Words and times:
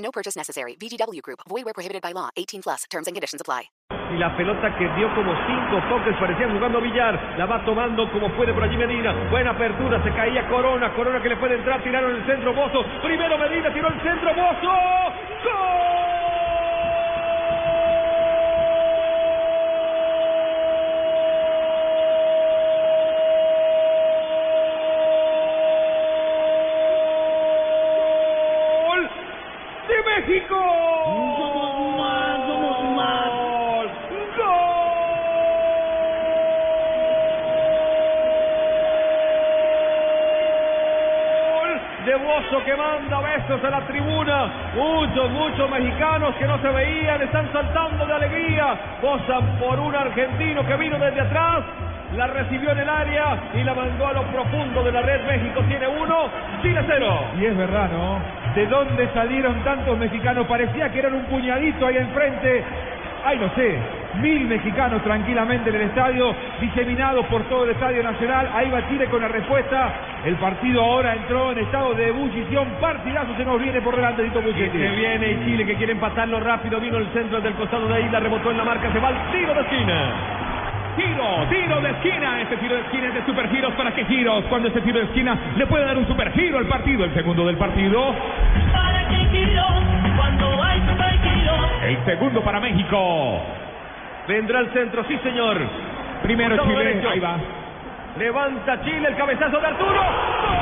No 0.00 0.10
purchase 0.10 0.36
necessary. 0.36 0.76
VGW 0.80 1.20
Group. 1.22 1.40
Void 1.48 1.64
where 1.64 1.74
prohibited 1.74 2.02
by 2.02 2.12
law. 2.12 2.30
18 2.36 2.62
plus. 2.62 2.84
Terms 2.90 3.06
and 3.06 3.14
conditions 3.14 3.40
apply. 3.40 3.70
Y 4.12 4.18
la 4.18 4.36
pelota 4.36 4.76
que 4.76 4.88
dio 4.96 5.06
como 5.14 5.32
cinco 5.46 5.78
toques, 5.88 6.16
parecían 6.18 6.52
jugando 6.52 6.80
billar. 6.80 7.14
La 7.38 7.46
va 7.46 7.64
tomando 7.64 8.10
como 8.10 8.28
puede 8.34 8.52
por 8.52 8.64
allí 8.64 8.76
Medina. 8.76 9.12
Buena 9.30 9.52
apertura, 9.52 10.02
se 10.02 10.10
caía 10.10 10.48
Corona. 10.48 10.92
Corona 10.94 11.22
que 11.22 11.28
le 11.28 11.36
puede 11.36 11.54
entrar, 11.54 11.82
tiraron 11.84 12.16
el 12.16 12.26
centro 12.26 12.52
Bozo. 12.52 12.82
Primero 13.02 13.38
Medina, 13.38 13.72
tiró 13.72 13.88
el 13.88 14.02
centro 14.02 14.34
Bozo. 14.34 14.72
¡Gol! 15.44 16.09
México! 30.30 30.54
Somos 31.38 31.98
más, 31.98 32.38
somos 32.46 32.84
más. 32.94 33.30
¡Gol! 41.58 41.70
De 42.06 42.14
Bozo 42.14 42.64
que 42.64 42.76
manda 42.76 43.20
besos 43.20 43.64
a 43.64 43.70
la 43.70 43.80
tribuna. 43.88 44.46
Muchos, 44.76 45.30
muchos 45.32 45.68
mexicanos 45.68 46.36
que 46.36 46.46
no 46.46 46.62
se 46.62 46.68
veían 46.68 47.22
están 47.22 47.52
saltando 47.52 48.06
de 48.06 48.14
alegría. 48.14 48.78
Gozan 49.02 49.58
por 49.58 49.80
un 49.80 49.96
argentino 49.96 50.64
que 50.64 50.76
vino 50.76 50.96
desde 50.98 51.22
atrás. 51.22 51.64
La 52.16 52.28
recibió 52.28 52.70
en 52.72 52.78
el 52.78 52.88
área 52.88 53.36
y 53.54 53.64
la 53.64 53.74
mandó 53.74 54.06
a 54.06 54.12
lo 54.12 54.22
profundo 54.24 54.82
de 54.84 54.92
la 54.92 55.02
red. 55.02 55.26
México 55.26 55.60
tiene 55.68 55.88
uno, 55.88 56.28
Chile 56.62 56.84
cero. 56.86 57.20
Y 57.40 57.46
es 57.46 57.56
verdad, 57.56 57.88
¿no? 57.90 58.39
¿De 58.54 58.66
dónde 58.66 59.08
salieron 59.14 59.62
tantos 59.62 59.96
mexicanos? 59.96 60.46
Parecía 60.46 60.90
que 60.90 60.98
eran 60.98 61.14
un 61.14 61.24
puñadito 61.26 61.86
ahí 61.86 61.96
enfrente. 61.96 62.64
Ay, 63.24 63.38
no 63.38 63.50
sé, 63.54 63.78
mil 64.22 64.46
mexicanos 64.46 65.02
tranquilamente 65.02 65.68
en 65.68 65.76
el 65.76 65.82
estadio, 65.82 66.34
diseminados 66.58 67.26
por 67.26 67.42
todo 67.44 67.64
el 67.64 67.70
estadio 67.70 68.02
nacional. 68.02 68.48
Ahí 68.54 68.70
va 68.70 68.88
Chile 68.88 69.06
con 69.06 69.20
la 69.20 69.28
respuesta. 69.28 69.92
El 70.24 70.36
partido 70.36 70.82
ahora 70.82 71.14
entró 71.14 71.52
en 71.52 71.58
estado 71.58 71.94
de 71.94 72.08
ebullición. 72.08 72.66
Partidazo 72.80 73.36
se 73.36 73.44
nos 73.44 73.60
viene 73.60 73.80
por 73.82 73.94
delante, 73.94 74.22
Dito 74.22 74.40
Y 74.40 74.44
Buchetti. 74.44 74.78
se 74.78 74.88
viene 74.88 75.44
Chile 75.44 75.66
que 75.66 75.74
quiere 75.76 75.92
empatarlo 75.92 76.40
rápido. 76.40 76.80
Vino 76.80 76.96
el 76.96 77.06
centro 77.12 77.40
del 77.40 77.52
costado 77.54 77.86
de 77.88 77.94
ahí, 77.94 78.08
la 78.10 78.20
rebotó 78.20 78.50
en 78.50 78.56
la 78.56 78.64
marca. 78.64 78.90
Se 78.90 78.98
va 78.98 79.08
al 79.08 79.32
tiro 79.32 79.54
de 79.54 79.60
esquina. 79.60 80.39
Tiro, 80.96 81.46
tiro 81.48 81.80
de 81.80 81.90
esquina. 81.90 82.40
Este 82.42 82.56
tiro 82.58 82.74
de 82.74 82.80
esquina 82.82 83.08
es 83.08 83.14
de 83.14 83.26
supergiros. 83.26 83.72
¿Para 83.74 83.94
qué 83.94 84.04
giros? 84.04 84.44
Cuando 84.48 84.68
este 84.68 84.80
tiro 84.82 84.98
de 84.98 85.04
esquina 85.06 85.36
le 85.56 85.66
puede 85.66 85.84
dar 85.84 85.96
un 85.96 86.06
supergiro 86.06 86.58
al 86.58 86.66
partido. 86.66 87.04
El 87.04 87.14
segundo 87.14 87.46
del 87.46 87.56
partido. 87.56 88.14
¿Para 88.72 89.08
qué 89.08 89.26
quiero 89.30 89.66
cuando 90.16 90.62
hay 90.62 90.80
super 90.80 91.18
quiero? 91.20 91.54
El 91.82 92.04
segundo 92.04 92.40
para 92.42 92.60
México. 92.60 93.40
Vendrá 94.28 94.60
el 94.60 94.70
centro, 94.72 95.04
sí 95.08 95.18
señor. 95.22 95.58
Primero 96.22 96.56
Chile. 96.64 96.84
derecho. 96.84 97.10
Ahí 97.10 97.20
va. 97.20 97.36
Levanta 98.18 98.82
Chile 98.82 99.08
el 99.08 99.16
cabezazo 99.16 99.58
de 99.58 99.66
Arturo. 99.66 99.90
¡Gol 99.92 100.59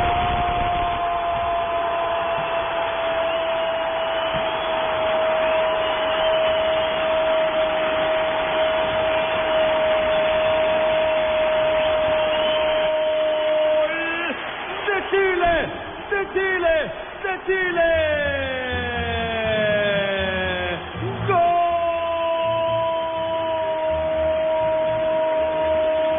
Chile. 17.49 17.81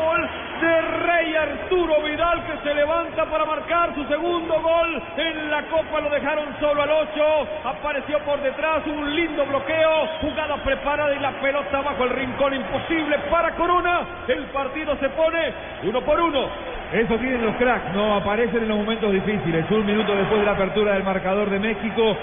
Gol 0.10 0.30
de 0.60 0.82
Rey 0.82 1.36
Arturo 1.36 2.02
Vidal 2.02 2.44
que 2.48 2.58
se 2.68 2.74
levanta 2.74 3.26
para 3.30 3.46
marcar 3.46 3.94
su 3.94 4.04
segundo 4.06 4.60
gol 4.60 5.04
en 5.18 5.52
la 5.52 5.62
Copa. 5.68 6.02
Lo 6.02 6.10
dejaron 6.10 6.46
solo 6.60 6.82
al 6.82 6.90
8. 6.90 7.48
Apareció 7.64 8.18
por 8.26 8.42
detrás 8.42 8.88
un 8.88 9.16
lindo 9.16 9.46
bloqueo. 9.46 10.08
Jugada 10.22 10.58
preparada 10.64 11.14
y 11.14 11.20
la 11.20 11.40
pelota 11.40 11.82
bajo 11.82 12.06
el 12.06 12.10
rincón. 12.10 12.56
Imposible 12.56 13.20
para 13.30 13.54
Corona. 13.56 14.24
El 14.28 14.46
partido 14.46 14.98
se 15.00 15.10
pone 15.10 15.54
uno 15.84 16.02
por 16.02 16.20
uno. 16.20 16.50
Eso 16.92 17.18
tienen 17.18 17.46
los 17.46 17.56
cracks, 17.58 17.94
no 17.94 18.16
aparecen 18.16 18.64
en 18.64 18.70
los 18.70 18.80
momentos 18.80 19.12
difíciles. 19.14 19.64
Un 19.70 19.86
minuto 19.86 20.16
después 20.16 20.40
de 20.40 20.46
la 20.46 20.54
apertura 20.54 20.94
del 20.94 21.04
marcador 21.04 21.50
de 21.50 21.60
México, 21.60 22.18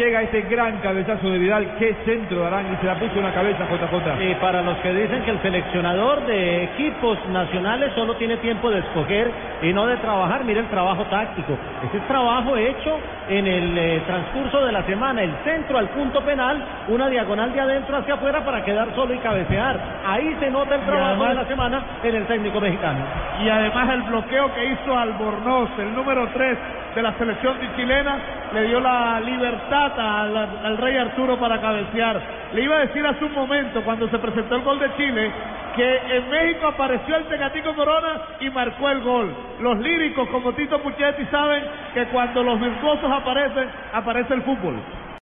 llega 0.00 0.22
este 0.22 0.42
gran 0.42 0.78
cabezazo 0.78 1.30
de 1.30 1.38
Vidal. 1.38 1.76
Qué 1.78 1.94
centro 2.06 2.40
darán 2.40 2.72
y 2.72 2.76
se 2.76 2.86
la 2.86 2.94
puso 2.94 3.16
en 3.16 3.24
la 3.24 3.34
cabeza 3.34 3.66
JJ. 3.68 4.30
Y 4.30 4.34
para 4.36 4.62
los 4.62 4.78
que 4.78 4.94
dicen 4.94 5.22
que 5.24 5.30
el 5.30 5.42
seleccionador 5.42 6.26
de 6.26 6.64
equipos 6.64 7.18
nacionales 7.28 7.92
solo 7.94 8.16
tiene 8.16 8.38
tiempo 8.38 8.70
de 8.70 8.78
escoger 8.78 9.30
y 9.62 9.72
no 9.72 9.86
de 9.86 9.98
trabajar, 9.98 10.44
mire 10.44 10.60
el 10.60 10.68
trabajo 10.68 11.04
táctico. 11.04 11.52
Ese 11.86 11.98
es 11.98 12.08
trabajo 12.08 12.56
hecho 12.56 12.98
en 13.28 13.46
el 13.46 13.78
eh, 13.78 14.02
transcurso 14.06 14.64
de 14.64 14.72
la 14.72 14.84
semana, 14.84 15.22
el 15.22 15.34
centro 15.44 15.78
al 15.78 15.88
punto 15.90 16.22
penal, 16.22 16.64
una 16.88 17.08
diagonal 17.08 17.52
de 17.52 17.60
adentro 17.60 17.98
hacia 17.98 18.14
afuera 18.14 18.42
para 18.44 18.64
quedar 18.64 18.88
solo 18.94 19.12
y 19.12 19.18
cabecear. 19.18 19.78
Ahí 20.06 20.34
se 20.40 20.50
nota 20.50 20.76
el 20.76 20.82
trabajo 20.82 21.24
de 21.26 21.34
la 21.34 21.44
semana 21.44 21.82
en 22.02 22.14
el 22.14 22.26
técnico 22.26 22.60
mexicano. 22.60 23.00
y 23.44 23.48
además 23.48 23.90
el 23.90 24.02
bloqueo 24.02 24.54
que 24.54 24.64
hizo 24.64 24.98
Albornoz, 24.98 25.70
el 25.78 25.94
número 25.94 26.28
3 26.32 26.58
de 26.94 27.02
la 27.02 27.12
selección 27.14 27.56
chilena, 27.76 28.18
le 28.52 28.62
dio 28.64 28.80
la 28.80 29.20
libertad 29.20 29.92
al, 29.98 30.36
al 30.36 30.78
rey 30.78 30.96
Arturo 30.96 31.38
para 31.38 31.60
cabecear. 31.60 32.20
Le 32.52 32.62
iba 32.62 32.76
a 32.76 32.80
decir 32.80 33.06
hace 33.06 33.24
un 33.24 33.32
momento, 33.32 33.82
cuando 33.82 34.08
se 34.08 34.18
presentó 34.18 34.56
el 34.56 34.62
gol 34.62 34.78
de 34.80 34.94
Chile, 34.96 35.30
que 35.76 36.16
en 36.16 36.30
México 36.30 36.66
apareció 36.66 37.16
el 37.16 37.24
Tecatico 37.24 37.74
Corona 37.74 38.22
y 38.40 38.50
marcó 38.50 38.88
el 38.90 39.00
gol. 39.02 39.34
Los 39.60 39.78
líricos 39.78 40.28
como 40.28 40.52
Tito 40.52 40.80
Puchetti 40.80 41.24
saben 41.26 41.64
que 41.94 42.06
cuando 42.06 42.42
los 42.42 42.60
virtuosos 42.60 43.10
aparecen, 43.10 43.68
aparece 43.92 44.34
el 44.34 44.42
fútbol. 44.42 44.76